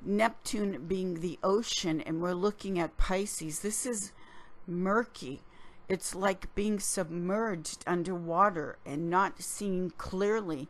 Neptune 0.05 0.85
being 0.87 1.21
the 1.21 1.39
ocean, 1.43 2.01
and 2.01 2.21
we're 2.21 2.35
looking 2.35 2.79
at 2.79 2.97
Pisces. 2.97 3.61
This 3.61 3.87
is 3.87 4.13
murky. 4.67 5.43
It's 5.89 6.15
like 6.15 6.55
being 6.55 6.79
submerged 6.79 7.83
underwater 7.87 8.79
and 8.85 9.09
not 9.09 9.43
seeing 9.43 9.91
clearly. 9.97 10.69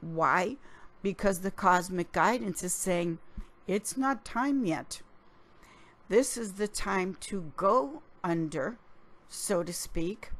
Why? 0.00 0.56
because 1.02 1.40
the 1.40 1.50
cosmic 1.50 2.12
guidance 2.12 2.62
is 2.62 2.72
saying 2.72 3.18
it's 3.66 3.96
not 3.96 4.24
time 4.24 4.64
yet. 4.64 5.02
This 6.08 6.36
is 6.36 6.54
the 6.54 6.68
time 6.68 7.16
to 7.20 7.52
go 7.56 8.02
under, 8.24 8.78
so 9.28 9.62
to 9.62 9.72
speak, 9.72 10.30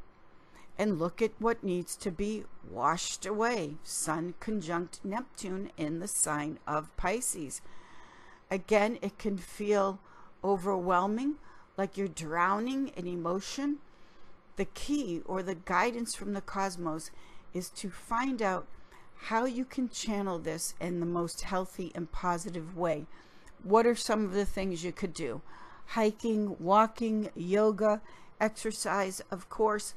and 0.77 0.99
look 0.99 1.21
at 1.21 1.31
what 1.39 1.63
needs 1.63 1.95
to 1.97 2.11
be 2.11 2.43
washed 2.69 3.25
away. 3.25 3.75
Sun 3.83 4.33
conjunct 4.39 4.99
Neptune 5.03 5.71
in 5.77 5.99
the 5.99 6.07
sign 6.07 6.59
of 6.65 6.95
Pisces. 6.97 7.61
Again, 8.49 8.97
it 9.01 9.17
can 9.17 9.37
feel 9.37 9.99
overwhelming, 10.43 11.35
like 11.77 11.97
you're 11.97 12.07
drowning 12.07 12.89
in 12.89 13.07
emotion. 13.07 13.77
The 14.55 14.65
key 14.65 15.21
or 15.25 15.41
the 15.41 15.55
guidance 15.55 16.15
from 16.15 16.33
the 16.33 16.41
cosmos 16.41 17.11
is 17.53 17.69
to 17.69 17.89
find 17.89 18.41
out 18.41 18.67
how 19.15 19.45
you 19.45 19.63
can 19.65 19.89
channel 19.89 20.37
this 20.37 20.75
in 20.81 20.99
the 20.99 21.05
most 21.05 21.41
healthy 21.41 21.91
and 21.95 22.11
positive 22.11 22.75
way. 22.75 23.05
What 23.63 23.87
are 23.87 23.95
some 23.95 24.25
of 24.25 24.33
the 24.33 24.45
things 24.45 24.83
you 24.83 24.91
could 24.91 25.13
do? 25.13 25.41
Hiking, 25.87 26.55
walking, 26.59 27.29
yoga, 27.35 28.01
exercise, 28.39 29.21
of 29.31 29.49
course, 29.49 29.93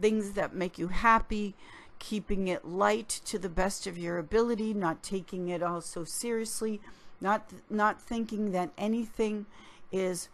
things 0.00 0.32
that 0.32 0.54
make 0.54 0.78
you 0.78 0.88
happy, 0.88 1.54
keeping 1.98 2.48
it 2.48 2.64
light 2.64 3.08
to 3.26 3.38
the 3.38 3.48
best 3.48 3.86
of 3.86 3.98
your 3.98 4.18
ability, 4.18 4.72
not 4.72 5.02
taking 5.02 5.48
it 5.48 5.62
all 5.62 5.80
so 5.80 6.04
seriously, 6.04 6.80
not 7.20 7.50
not 7.68 8.00
thinking 8.00 8.52
that 8.52 8.70
anything 8.78 9.46
is 9.92 10.28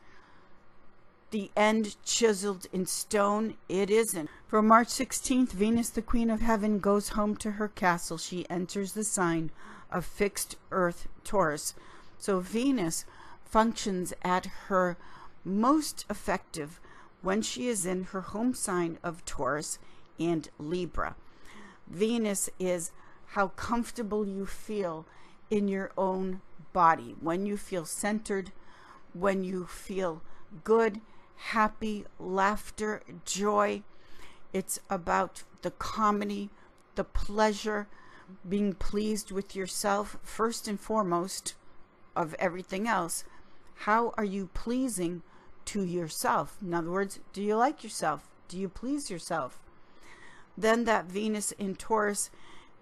the 1.30 1.50
end 1.56 1.96
chiseled 2.04 2.66
in 2.72 2.86
stone. 2.86 3.56
It 3.68 3.90
isn't. 3.90 4.30
For 4.46 4.62
March 4.62 4.88
16th, 4.88 5.50
Venus, 5.50 5.90
the 5.90 6.02
Queen 6.02 6.30
of 6.30 6.40
Heaven, 6.40 6.78
goes 6.78 7.10
home 7.10 7.36
to 7.38 7.52
her 7.52 7.68
castle. 7.68 8.16
She 8.16 8.48
enters 8.48 8.92
the 8.92 9.04
sign 9.04 9.50
of 9.90 10.04
fixed 10.04 10.56
earth 10.70 11.08
Taurus. 11.24 11.74
So 12.18 12.40
Venus 12.40 13.04
functions 13.48 14.12
at 14.22 14.46
her 14.68 14.96
most 15.44 16.04
effective 16.10 16.80
when 17.22 17.42
she 17.42 17.68
is 17.68 17.86
in 17.86 18.04
her 18.04 18.20
home 18.20 18.54
sign 18.54 18.98
of 19.02 19.24
Taurus 19.24 19.78
and 20.18 20.48
Libra. 20.58 21.16
Venus 21.86 22.50
is 22.58 22.92
how 23.30 23.48
comfortable 23.48 24.26
you 24.26 24.46
feel 24.46 25.06
in 25.50 25.68
your 25.68 25.92
own 25.96 26.40
body. 26.72 27.14
When 27.20 27.46
you 27.46 27.56
feel 27.56 27.84
centered, 27.84 28.52
when 29.12 29.44
you 29.44 29.66
feel 29.66 30.22
good, 30.64 31.00
happy, 31.36 32.04
laughter, 32.18 33.02
joy, 33.24 33.82
it's 34.52 34.78
about 34.90 35.44
the 35.62 35.70
comedy, 35.70 36.50
the 36.94 37.04
pleasure, 37.04 37.88
being 38.48 38.72
pleased 38.72 39.30
with 39.30 39.54
yourself 39.54 40.18
first 40.22 40.66
and 40.66 40.80
foremost 40.80 41.54
of 42.14 42.34
everything 42.38 42.88
else. 42.88 43.24
How 43.80 44.12
are 44.16 44.24
you 44.24 44.50
pleasing 44.52 45.22
to 45.66 45.82
yourself? 45.82 46.58
In 46.60 46.74
other 46.74 46.90
words, 46.90 47.20
do 47.32 47.42
you 47.42 47.56
like 47.56 47.84
yourself? 47.84 48.26
Do 48.48 48.58
you 48.58 48.68
please 48.68 49.10
yourself? 49.10 49.60
Then 50.56 50.84
that 50.84 51.06
Venus 51.06 51.52
in 51.52 51.76
Taurus 51.76 52.30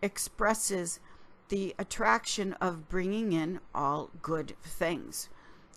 expresses 0.01 1.01
the 1.49 1.75
attraction 1.79 2.55
of 2.55 2.89
bringing 2.89 3.33
in 3.33 3.61
all 3.75 4.11
good 4.23 4.55
things. 4.63 5.29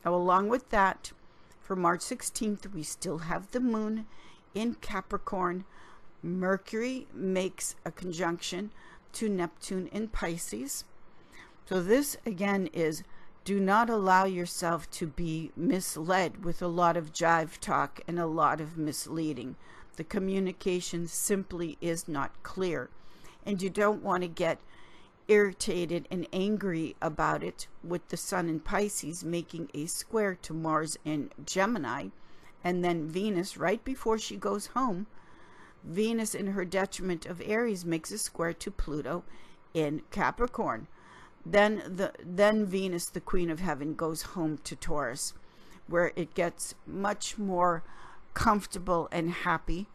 Now, 0.05 0.13
along 0.13 0.49
with 0.49 0.69
that, 0.69 1.11
for 1.59 1.75
March 1.75 2.01
16th, 2.01 2.73
we 2.73 2.83
still 2.83 3.19
have 3.19 3.51
the 3.51 3.59
moon 3.59 4.05
in 4.53 4.75
Capricorn. 4.75 5.65
Mercury 6.23 7.07
makes 7.13 7.75
a 7.83 7.91
conjunction 7.91 8.71
to 9.13 9.27
Neptune 9.27 9.87
in 9.87 10.07
Pisces. 10.07 10.85
So, 11.67 11.81
this 11.81 12.15
again 12.25 12.67
is 12.67 13.03
do 13.47 13.61
not 13.61 13.89
allow 13.89 14.25
yourself 14.25 14.91
to 14.91 15.07
be 15.07 15.53
misled 15.55 16.43
with 16.43 16.61
a 16.61 16.67
lot 16.67 16.97
of 16.97 17.13
jive 17.13 17.57
talk 17.61 18.01
and 18.05 18.19
a 18.19 18.25
lot 18.25 18.59
of 18.59 18.77
misleading. 18.77 19.55
The 19.95 20.03
communication 20.03 21.07
simply 21.07 21.77
is 21.79 22.09
not 22.09 22.43
clear. 22.43 22.89
And 23.45 23.61
you 23.61 23.69
don't 23.69 24.03
want 24.03 24.23
to 24.23 24.27
get 24.27 24.59
irritated 25.29 26.09
and 26.11 26.27
angry 26.33 26.97
about 27.01 27.41
it 27.41 27.67
with 27.81 28.05
the 28.09 28.17
Sun 28.17 28.49
in 28.49 28.59
Pisces 28.59 29.23
making 29.23 29.69
a 29.73 29.85
square 29.85 30.35
to 30.41 30.53
Mars 30.53 30.97
in 31.05 31.31
Gemini. 31.45 32.09
And 32.65 32.83
then 32.83 33.07
Venus, 33.07 33.55
right 33.55 33.81
before 33.81 34.19
she 34.19 34.35
goes 34.35 34.67
home, 34.67 35.07
Venus 35.85 36.35
in 36.35 36.47
her 36.47 36.65
detriment 36.65 37.25
of 37.25 37.41
Aries 37.45 37.85
makes 37.85 38.11
a 38.11 38.17
square 38.17 38.51
to 38.51 38.69
Pluto 38.69 39.23
in 39.73 40.01
Capricorn. 40.11 40.87
Then 41.49 41.81
the 41.87 42.11
then 42.21 42.65
Venus, 42.65 43.05
the 43.05 43.21
Queen 43.21 43.49
of 43.49 43.61
Heaven, 43.61 43.95
goes 43.95 44.33
home 44.33 44.57
to 44.65 44.75
Taurus, 44.75 45.33
where 45.87 46.11
it 46.15 46.33
gets 46.33 46.75
much 46.85 47.37
more 47.37 47.83
comfortable 48.33 49.07
and 49.11 49.31
happy. 49.31 49.87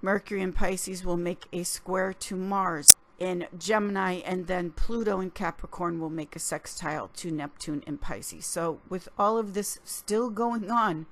Mercury 0.00 0.40
in 0.40 0.54
Pisces 0.54 1.04
will 1.04 1.18
make 1.18 1.44
a 1.52 1.64
square 1.64 2.14
to 2.14 2.34
Mars 2.34 2.96
in 3.18 3.46
Gemini, 3.58 4.20
and 4.24 4.46
then 4.46 4.70
Pluto 4.70 5.20
in 5.20 5.30
Capricorn 5.30 6.00
will 6.00 6.08
make 6.08 6.34
a 6.34 6.38
sextile 6.38 7.10
to 7.16 7.30
Neptune 7.30 7.84
in 7.86 7.98
Pisces. 7.98 8.46
So, 8.46 8.80
with 8.88 9.10
all 9.18 9.36
of 9.36 9.52
this 9.52 9.78
still 9.84 10.30
going 10.30 10.70
on 10.70 11.04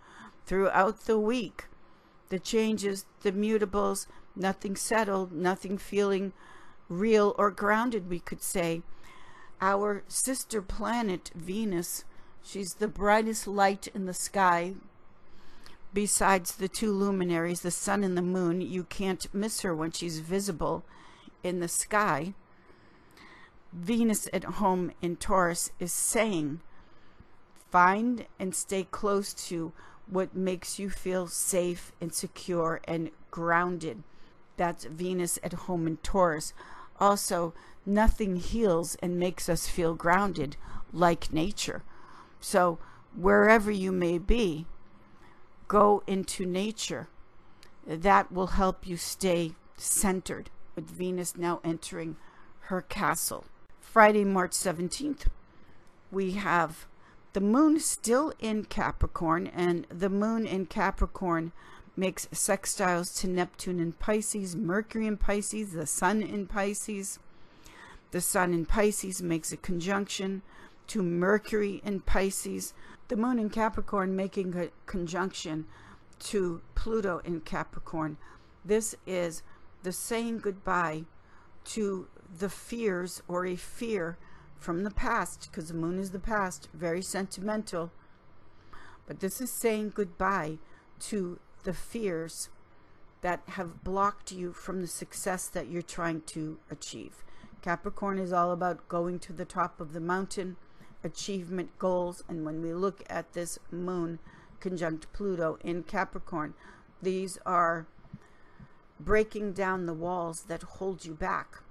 throughout 0.47 1.01
the 1.01 1.19
week, 1.19 1.67
the 2.31 2.39
changes, 2.39 3.05
the 3.21 3.33
mutables, 3.33 4.07
nothing 4.35 4.77
settled, 4.77 5.33
nothing 5.33 5.77
feeling 5.77 6.33
real 6.89 7.35
or 7.37 7.51
grounded, 7.51 8.09
we 8.09 8.21
could 8.21 8.43
say 8.43 8.83
our 9.61 10.03
sister 10.09 10.63
planet, 10.63 11.31
Venus, 11.35 12.05
she's 12.43 12.75
the 12.75 12.89
brightest 12.89 13.47
light 13.47 13.89
in 13.89 14.07
the 14.07 14.15
sky. 14.15 14.75
Besides 15.93 16.57
the 16.57 16.69
two 16.69 16.93
luminaries, 16.93 17.63
the 17.63 17.71
sun 17.71 18.05
and 18.05 18.17
the 18.17 18.23
moon, 18.23 18.61
you 18.61 18.85
can't 18.85 19.33
miss 19.35 19.63
her 19.63 19.75
when 19.75 19.91
she's 19.91 20.21
visible 20.21 20.85
in 21.43 21.61
the 21.61 21.69
sky. 21.69 22.35
Venus 23.73 24.29
at 24.33 24.45
home 24.45 24.93
in 25.03 25.17
Taurus 25.17 25.71
is 25.79 25.93
saying, 25.93 26.61
find 27.71 28.27
and 28.39 28.55
stay 28.55 28.87
close 28.91 29.35
to 29.49 29.73
what 30.07 30.35
makes 30.35 30.79
you 30.79 30.89
feel 30.89 31.27
safe 31.27 31.93
and 32.01 32.13
secure 32.15 32.81
and 32.85 33.11
grounded. 33.31 34.03
That's 34.57 34.85
Venus 34.85 35.39
at 35.43 35.53
home 35.53 35.87
in 35.87 35.99
Taurus. 35.99 36.53
Also, 36.99 37.55
nothing 37.89 38.37
heals 38.37 38.95
and 38.97 39.19
makes 39.19 39.49
us 39.49 39.67
feel 39.67 39.95
grounded 39.95 40.57
like 40.93 41.33
nature. 41.33 41.83
So, 42.41 42.79
wherever 43.17 43.71
you 43.71 43.91
may 43.91 44.19
be, 44.19 44.67
go 45.67 46.03
into 46.07 46.47
nature. 46.47 47.09
That 47.87 48.31
will 48.31 48.49
help 48.49 48.87
you 48.87 48.97
stay 48.97 49.55
centered 49.77 50.51
with 50.77 50.91
Venus 50.91 51.37
now 51.37 51.61
entering 51.65 52.17
her 52.63 52.83
castle. 52.83 53.45
Friday, 53.81 54.25
March 54.25 54.53
17th, 54.53 55.27
we 56.11 56.33
have 56.33 56.87
the 57.33 57.41
moon 57.41 57.81
still 57.81 58.33
in 58.39 58.65
Capricorn, 58.65 59.47
and 59.47 59.87
the 59.91 60.09
moon 60.09 60.47
in 60.47 60.67
Capricorn 60.67 61.53
makes 61.97 62.27
sextiles 62.27 63.19
to 63.21 63.29
Neptune 63.29 63.81
in 63.81 63.93
Pisces, 63.93 64.55
Mercury 64.55 65.07
in 65.07 65.17
Pisces, 65.17 65.73
the 65.73 65.87
sun 65.87 66.23
in 66.23 66.47
Pisces. 66.47 67.19
The 68.11 68.21
sun 68.21 68.55
in 68.55 68.65
Pisces 68.65 69.23
makes 69.23 69.53
a 69.53 69.57
conjunction 69.57 70.43
to 70.89 71.03
Mercury 71.03 71.83
in 71.85 72.01
Pisces. 72.01 72.73
The 73.09 73.17
moon 73.17 73.39
in 73.39 73.51
Capricorn 73.51 74.17
making 74.17 74.57
a 74.57 74.71
conjunction 74.87 75.67
to 76.21 76.63
Pluto 76.75 77.21
in 77.25 77.41
Capricorn. 77.41 78.17
This 78.65 78.95
is 79.07 79.43
the 79.83 79.93
saying 79.93 80.39
goodbye 80.39 81.05
to 81.65 82.09
the 82.39 82.49
fears 82.49 83.23
or 83.29 83.47
a 83.47 83.57
fear 83.57 84.17
from 84.59 84.83
the 84.83 84.91
past, 84.91 85.49
because 85.51 85.69
the 85.69 85.75
moon 85.75 85.99
is 85.99 86.11
the 86.11 86.19
past, 86.19 86.69
very 86.75 87.03
sentimental. 87.03 87.93
But 89.07 89.21
this 89.21 89.41
is 89.41 89.51
saying 89.51 89.93
goodbye 89.95 90.59
to 91.01 91.39
the 91.65 91.73
fears 91.73 92.49
that 93.21 93.43
have 93.51 93.85
blocked 93.85 94.33
you 94.33 94.53
from 94.53 94.81
the 94.81 94.87
success 94.87 95.49
that 95.49 95.69
you're 95.69 95.83
trying 95.83 96.23
to 96.23 96.59
achieve. 96.71 97.25
Capricorn 97.63 98.19
is 98.19 98.33
all 98.33 98.53
about 98.53 98.89
going 98.89 99.19
to 99.21 99.33
the 99.33 99.45
top 99.45 99.81
of 99.81 99.93
the 99.93 100.01
mountain, 100.01 100.57
achievement 101.03 101.77
goals, 101.79 102.23
and 102.29 102.45
when 102.45 102.63
we 102.63 102.73
look 102.73 103.03
at 103.09 103.33
this 103.33 103.59
moon 103.71 104.21
conjunct 104.61 105.13
Pluto 105.13 105.59
in 105.63 105.83
Capricorn, 105.83 106.55
these 107.03 107.39
are 107.45 107.87
breaking 109.01 109.53
down 109.53 109.87
the 109.87 109.95
walls 109.95 110.43
that 110.43 110.63
hold 110.63 111.05
you 111.05 111.15
back. 111.15 111.63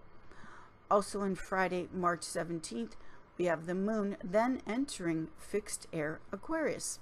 Also 0.89 1.21
on 1.21 1.35
Friday, 1.35 1.87
March 1.93 2.21
17th, 2.21 2.93
we 3.37 3.45
have 3.45 3.65
the 3.65 3.75
moon 3.75 4.17
then 4.23 4.61
entering 4.67 5.27
fixed 5.37 5.87
air 5.93 6.19
Aquarius. 6.31 6.99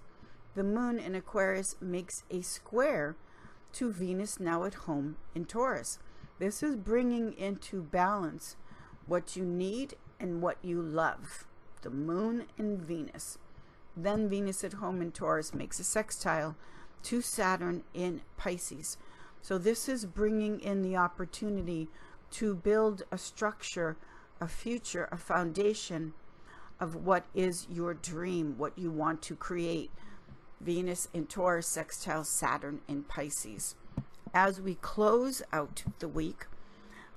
The 0.56 0.64
moon 0.64 1.00
in 1.00 1.16
Aquarius 1.16 1.76
makes 1.82 2.24
a 2.30 2.42
square 2.42 3.16
to 3.74 3.92
Venus 3.92 4.40
now 4.40 4.64
at 4.64 4.74
home 4.74 5.18
in 5.34 5.46
Taurus. 5.46 6.00
This 6.40 6.64
is 6.64 6.76
bringing 6.76 7.34
into 7.34 7.82
balance 7.82 8.56
what 9.08 9.36
you 9.36 9.46
need 9.46 9.96
and 10.20 10.42
what 10.42 10.58
you 10.62 10.82
love. 10.82 11.46
The 11.82 11.90
moon 11.90 12.46
and 12.58 12.82
Venus. 12.82 13.38
Then 13.96 14.30
Venus 14.30 14.64
at 14.64 14.74
home 14.74 15.02
in 15.02 15.12
Taurus 15.12 15.54
makes 15.54 15.80
a 15.80 15.84
sextile 15.84 16.56
to 17.04 17.22
Saturn 17.22 17.84
in 17.94 18.22
Pisces. 18.38 18.98
So 19.42 19.58
this 19.58 19.88
is 19.88 20.06
bringing 20.06 20.60
in 20.60 20.82
the 20.82 20.98
opportunity 20.98 21.88
to 22.32 22.56
build 22.56 23.04
a 23.12 23.18
structure, 23.18 23.96
a 24.42 24.48
future, 24.48 25.08
a 25.12 25.18
foundation 25.18 26.14
of 26.80 26.96
what 26.96 27.26
is 27.34 27.68
your 27.70 27.94
dream, 27.94 28.56
what 28.58 28.78
you 28.78 28.92
want 28.92 29.22
to 29.22 29.36
create. 29.36 29.92
Venus 30.60 31.08
in 31.14 31.28
Taurus, 31.28 31.68
sextile 31.68 32.24
Saturn 32.24 32.82
in 32.88 33.04
Pisces. 33.04 33.76
As 34.34 34.60
we 34.60 34.76
close 34.76 35.42
out 35.54 35.84
the 36.00 36.08
week 36.08 36.48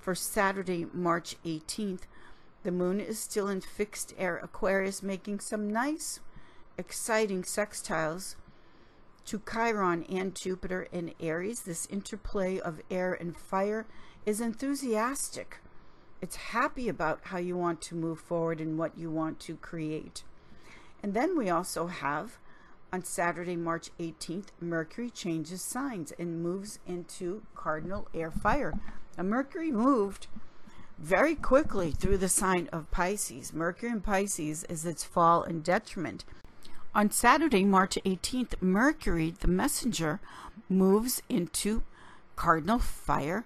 for 0.09 0.15
Saturday, 0.15 0.87
March 0.91 1.35
18th, 1.45 2.07
the 2.63 2.71
moon 2.71 2.99
is 2.99 3.19
still 3.19 3.47
in 3.47 3.61
fixed 3.61 4.11
air 4.17 4.37
Aquarius, 4.37 5.03
making 5.03 5.39
some 5.39 5.71
nice, 5.71 6.19
exciting 6.79 7.43
sextiles 7.43 8.33
to 9.25 9.39
Chiron 9.47 10.03
and 10.05 10.33
Jupiter 10.33 10.87
in 10.91 11.13
Aries. 11.19 11.61
This 11.61 11.85
interplay 11.91 12.57
of 12.57 12.81
air 12.89 13.13
and 13.13 13.37
fire 13.37 13.85
is 14.25 14.41
enthusiastic. 14.41 15.57
It's 16.23 16.37
happy 16.57 16.89
about 16.89 17.19
how 17.25 17.37
you 17.37 17.55
want 17.55 17.79
to 17.81 17.95
move 17.95 18.19
forward 18.19 18.59
and 18.59 18.79
what 18.79 18.97
you 18.97 19.11
want 19.11 19.39
to 19.41 19.57
create. 19.57 20.23
And 21.03 21.13
then 21.13 21.37
we 21.37 21.51
also 21.51 21.85
have 21.85 22.39
on 22.91 23.03
Saturday, 23.03 23.55
March 23.55 23.91
18th, 23.99 24.47
Mercury 24.59 25.11
changes 25.11 25.61
signs 25.61 26.11
and 26.17 26.41
moves 26.41 26.79
into 26.87 27.43
cardinal 27.53 28.07
air 28.15 28.31
fire. 28.31 28.73
Now, 29.19 29.25
Mercury 29.25 29.69
moved 29.69 30.27
very 30.97 31.35
quickly 31.35 31.91
through 31.91 32.19
the 32.19 32.29
sign 32.29 32.69
of 32.71 32.89
Pisces. 32.89 33.51
Mercury 33.51 33.91
in 33.91 33.99
Pisces 33.99 34.63
is 34.69 34.85
its 34.85 35.03
fall 35.03 35.43
and 35.43 35.61
detriment. 35.61 36.23
On 36.95 37.11
Saturday, 37.11 37.65
March 37.65 37.97
18th, 38.05 38.61
Mercury, 38.61 39.31
the 39.31 39.49
messenger, 39.49 40.21
moves 40.69 41.21
into 41.27 41.83
cardinal 42.37 42.79
fire 42.79 43.43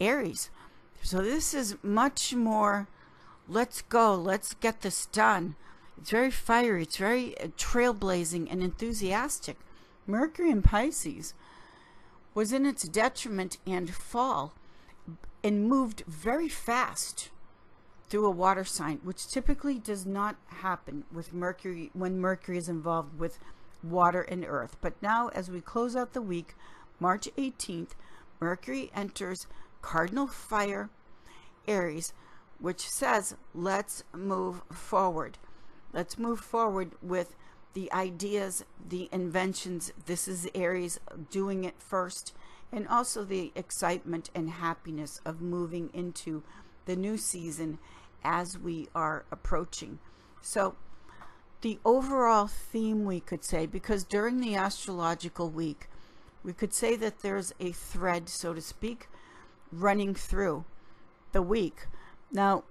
Aries. 0.00 0.50
So 1.02 1.22
this 1.22 1.54
is 1.54 1.82
much 1.82 2.34
more 2.34 2.86
let's 3.48 3.80
go, 3.80 4.14
let's 4.14 4.52
get 4.52 4.82
this 4.82 5.06
done. 5.06 5.54
It's 5.96 6.10
very 6.10 6.30
fiery, 6.30 6.82
it's 6.82 6.98
very 6.98 7.40
uh, 7.40 7.46
trailblazing 7.56 8.48
and 8.50 8.62
enthusiastic. 8.62 9.56
Mercury 10.06 10.50
in 10.50 10.60
Pisces 10.60 11.32
was 12.34 12.52
in 12.52 12.66
its 12.66 12.82
detriment 12.82 13.56
and 13.66 13.94
fall 13.94 14.52
and 15.42 15.68
moved 15.68 16.02
very 16.06 16.48
fast 16.48 17.30
through 18.08 18.26
a 18.26 18.30
water 18.30 18.64
sign, 18.64 19.00
which 19.02 19.28
typically 19.28 19.78
does 19.78 20.06
not 20.06 20.36
happen 20.46 21.04
with 21.12 21.32
Mercury 21.32 21.90
when 21.92 22.20
Mercury 22.20 22.58
is 22.58 22.68
involved 22.68 23.18
with 23.18 23.38
water 23.82 24.22
and 24.22 24.44
earth. 24.44 24.76
But 24.80 25.00
now, 25.02 25.28
as 25.28 25.50
we 25.50 25.60
close 25.60 25.96
out 25.96 26.12
the 26.12 26.22
week, 26.22 26.54
March 27.00 27.28
18th, 27.36 27.90
Mercury 28.40 28.90
enters 28.94 29.46
cardinal 29.82 30.26
fire 30.26 30.90
Aries, 31.66 32.12
which 32.58 32.88
says, 32.88 33.36
let's 33.54 34.04
move 34.14 34.62
forward. 34.72 35.38
Let's 35.92 36.18
move 36.18 36.40
forward 36.40 36.92
with 37.02 37.34
the 37.74 37.92
ideas, 37.92 38.64
the 38.88 39.08
inventions. 39.12 39.92
This 40.06 40.28
is 40.28 40.48
Aries 40.54 40.98
doing 41.30 41.64
it 41.64 41.74
first, 41.78 42.34
and 42.72 42.86
also 42.88 43.24
the 43.24 43.52
excitement 43.54 44.30
and 44.34 44.50
happiness 44.50 45.20
of 45.24 45.40
moving 45.40 45.90
into 45.92 46.42
the 46.86 46.96
new 46.96 47.16
season 47.16 47.78
as 48.24 48.58
we 48.58 48.88
are 48.94 49.24
approaching. 49.30 49.98
So, 50.42 50.76
the 51.62 51.78
overall 51.84 52.46
theme, 52.46 53.04
we 53.04 53.20
could 53.20 53.42
say, 53.42 53.66
because 53.66 54.04
during 54.04 54.40
the 54.40 54.54
astrological 54.54 55.48
week, 55.48 55.88
we 56.44 56.52
could 56.52 56.72
say 56.72 56.94
that 56.96 57.20
there's 57.20 57.52
a 57.58 57.72
thread, 57.72 58.28
so 58.28 58.54
to 58.54 58.60
speak, 58.60 59.08
running 59.72 60.14
through 60.14 60.64
the 61.32 61.42
week. 61.42 61.86
Now, 62.30 62.64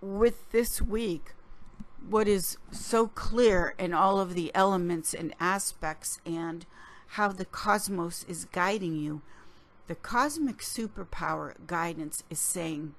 with 0.00 0.50
this 0.50 0.82
week, 0.82 1.34
what 2.08 2.28
is 2.28 2.58
so 2.70 3.06
clear 3.06 3.74
in 3.78 3.94
all 3.94 4.20
of 4.20 4.34
the 4.34 4.50
elements 4.54 5.14
and 5.14 5.34
aspects 5.40 6.20
and 6.26 6.66
how 7.08 7.28
the 7.28 7.44
cosmos 7.44 8.24
is 8.28 8.46
guiding 8.46 8.96
you, 8.96 9.22
the 9.86 9.94
cosmic 9.94 10.58
superpower 10.58 11.54
guidance 11.66 12.24
is 12.30 12.40
saying 12.40 12.94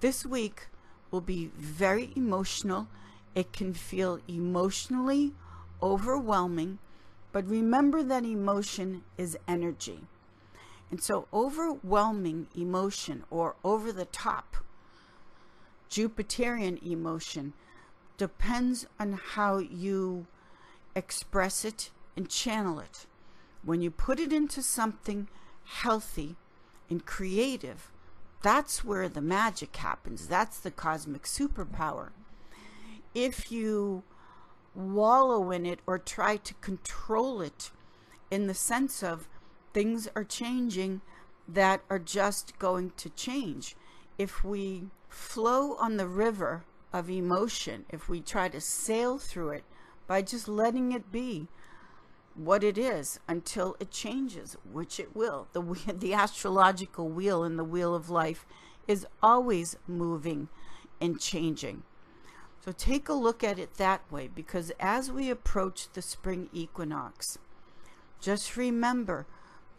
this 0.00 0.24
week 0.24 0.68
will 1.10 1.20
be 1.20 1.50
very 1.56 2.12
emotional. 2.14 2.86
It 3.34 3.52
can 3.52 3.74
feel 3.74 4.20
emotionally 4.28 5.32
overwhelming, 5.82 6.78
but 7.32 7.48
remember 7.48 8.02
that 8.02 8.24
emotion 8.24 9.02
is 9.16 9.36
energy. 9.48 10.00
And 10.90 11.02
so, 11.02 11.26
overwhelming 11.32 12.46
emotion 12.56 13.24
or 13.30 13.56
over 13.64 13.92
the 13.92 14.06
top 14.06 14.56
Jupiterian 15.90 16.82
emotion 16.82 17.54
depends 18.16 18.86
on 19.00 19.12
how 19.12 19.58
you 19.58 20.26
express 20.94 21.64
it 21.64 21.90
and 22.18 22.28
channel 22.28 22.80
it. 22.80 23.06
When 23.62 23.80
you 23.80 23.92
put 23.92 24.18
it 24.18 24.32
into 24.32 24.60
something 24.60 25.28
healthy 25.64 26.34
and 26.90 27.06
creative, 27.06 27.92
that's 28.42 28.82
where 28.82 29.08
the 29.08 29.20
magic 29.20 29.76
happens. 29.76 30.26
That's 30.26 30.58
the 30.58 30.72
cosmic 30.72 31.22
superpower. 31.22 32.08
If 33.14 33.52
you 33.52 34.02
wallow 34.74 35.52
in 35.52 35.64
it 35.64 35.78
or 35.86 35.96
try 35.96 36.38
to 36.38 36.54
control 36.54 37.40
it 37.40 37.70
in 38.32 38.48
the 38.48 38.54
sense 38.54 39.04
of 39.04 39.28
things 39.72 40.08
are 40.16 40.24
changing 40.24 41.02
that 41.46 41.82
are 41.88 42.00
just 42.00 42.58
going 42.58 42.90
to 42.96 43.10
change. 43.10 43.76
If 44.18 44.42
we 44.42 44.88
flow 45.08 45.76
on 45.76 45.98
the 45.98 46.08
river 46.08 46.64
of 46.92 47.08
emotion, 47.08 47.84
if 47.90 48.08
we 48.08 48.20
try 48.20 48.48
to 48.48 48.60
sail 48.60 49.18
through 49.18 49.50
it 49.50 49.64
by 50.08 50.22
just 50.22 50.48
letting 50.48 50.90
it 50.90 51.12
be 51.12 51.46
what 52.38 52.62
it 52.62 52.78
is 52.78 53.18
until 53.26 53.76
it 53.80 53.90
changes, 53.90 54.56
which 54.70 55.00
it 55.00 55.14
will. 55.14 55.48
The, 55.52 55.62
the 55.92 56.14
astrological 56.14 57.08
wheel 57.08 57.42
in 57.44 57.56
the 57.56 57.64
wheel 57.64 57.94
of 57.94 58.10
life 58.10 58.46
is 58.86 59.06
always 59.22 59.76
moving 59.86 60.48
and 61.00 61.20
changing. 61.20 61.82
So 62.64 62.72
take 62.72 63.08
a 63.08 63.14
look 63.14 63.42
at 63.42 63.58
it 63.58 63.74
that 63.74 64.02
way 64.10 64.28
because 64.32 64.72
as 64.78 65.10
we 65.10 65.30
approach 65.30 65.88
the 65.92 66.02
spring 66.02 66.48
equinox, 66.52 67.38
just 68.20 68.56
remember 68.56 69.26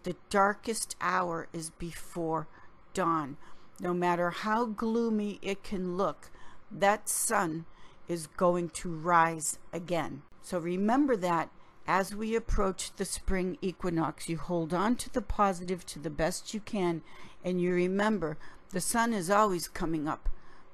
the 0.04 0.15
darkest 0.30 0.95
hour 1.02 1.48
is 1.54 1.72
before 1.72 2.48
dawn. 2.93 3.38
No 3.80 3.93
matter 3.93 4.30
how 4.32 4.65
gloomy 4.65 5.39
it 5.41 5.63
can 5.63 5.98
look, 5.98 6.30
that 6.72 7.08
sun 7.10 7.65
is 8.08 8.28
going 8.28 8.69
to 8.69 8.89
rise 8.89 9.60
again. 9.72 10.24
So 10.41 10.58
remember 10.58 11.15
that 11.17 11.50
as 11.89 12.13
we 12.13 12.36
approach 12.36 12.95
the 12.95 13.06
spring 13.06 13.58
equinox, 13.63 14.30
you 14.30 14.38
hold 14.38 14.75
on 14.75 14.95
to 14.97 15.12
the 15.12 15.23
positive 15.23 15.84
to 15.88 15.97
the 15.97 16.12
best 16.12 16.54
you 16.54 16.60
can, 16.60 17.02
and 17.43 17.60
you 17.60 17.73
remember 17.73 18.38
the 18.69 18.80
sun 18.80 19.12
is 19.12 19.32
always 19.32 19.67
coming 19.67 20.08
up 20.08 20.30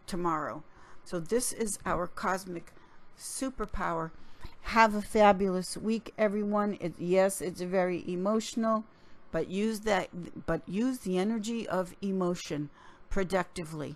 tomorrow. 0.05 0.61
So, 1.05 1.21
this 1.21 1.53
is 1.53 1.79
our 1.85 2.07
cosmic 2.07 2.73
superpower. 3.17 4.11
Have 4.63 4.93
a 4.93 5.01
fabulous 5.01 5.77
week, 5.77 6.13
everyone. 6.17 6.77
It, 6.81 6.95
yes, 6.99 7.39
it's 7.39 7.61
very 7.61 8.03
emotional 8.11 8.83
but 9.31 9.49
use 9.49 9.81
that 9.81 10.07
but 10.45 10.61
use 10.67 10.99
the 10.99 11.17
energy 11.17 11.67
of 11.67 11.93
emotion 12.01 12.69
productively. 13.09 13.95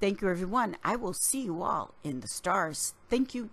Thank 0.00 0.20
you 0.20 0.28
everyone. 0.28 0.76
I 0.84 0.96
will 0.96 1.14
see 1.14 1.42
you 1.42 1.62
all 1.62 1.94
in 2.02 2.20
the 2.20 2.28
stars. 2.28 2.94
Thank 3.08 3.34
you. 3.34 3.50